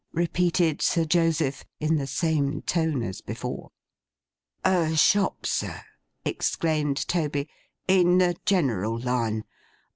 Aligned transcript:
repeated 0.13 0.81
Sir 0.81 1.05
Joseph, 1.05 1.63
in 1.79 1.97
the 1.97 2.07
same 2.07 2.63
tone 2.63 3.03
as 3.03 3.21
before. 3.21 3.69
'A 4.65 4.95
shop, 4.95 5.45
sir,' 5.45 5.83
exclaimed 6.25 6.97
Toby, 7.07 7.47
'in 7.87 8.17
the 8.17 8.35
general 8.43 8.97
line. 8.99 9.43